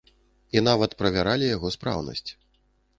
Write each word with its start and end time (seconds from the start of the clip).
І 0.57 0.63
нават 0.69 0.97
правяралі 1.03 1.53
яго 1.55 1.67
спраўнасць. 1.79 2.29